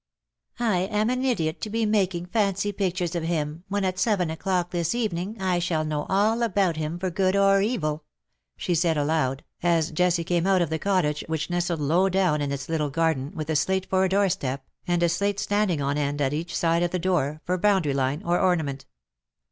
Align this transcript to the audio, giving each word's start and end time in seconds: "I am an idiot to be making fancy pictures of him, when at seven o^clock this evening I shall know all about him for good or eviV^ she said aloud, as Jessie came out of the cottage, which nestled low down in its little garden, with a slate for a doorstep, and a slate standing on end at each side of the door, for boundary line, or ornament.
"I 0.59 0.79
am 0.79 1.11
an 1.11 1.23
idiot 1.23 1.61
to 1.61 1.69
be 1.69 1.85
making 1.85 2.25
fancy 2.25 2.71
pictures 2.71 3.13
of 3.13 3.21
him, 3.21 3.65
when 3.67 3.85
at 3.85 3.99
seven 3.99 4.29
o^clock 4.29 4.71
this 4.71 4.95
evening 4.95 5.39
I 5.39 5.59
shall 5.59 5.85
know 5.85 6.07
all 6.09 6.41
about 6.41 6.75
him 6.75 6.97
for 6.97 7.11
good 7.11 7.35
or 7.35 7.59
eviV^ 7.59 8.01
she 8.57 8.73
said 8.73 8.97
aloud, 8.97 9.43
as 9.61 9.91
Jessie 9.91 10.23
came 10.23 10.47
out 10.47 10.63
of 10.63 10.71
the 10.71 10.79
cottage, 10.79 11.23
which 11.27 11.51
nestled 11.51 11.81
low 11.81 12.09
down 12.09 12.41
in 12.41 12.51
its 12.51 12.67
little 12.67 12.89
garden, 12.89 13.31
with 13.35 13.51
a 13.51 13.55
slate 13.55 13.85
for 13.91 14.03
a 14.03 14.09
doorstep, 14.09 14.65
and 14.87 15.03
a 15.03 15.07
slate 15.07 15.39
standing 15.39 15.83
on 15.83 15.99
end 15.99 16.19
at 16.19 16.33
each 16.33 16.57
side 16.57 16.81
of 16.81 16.89
the 16.89 16.97
door, 16.97 17.39
for 17.45 17.55
boundary 17.59 17.93
line, 17.93 18.23
or 18.25 18.39
ornament. 18.39 18.87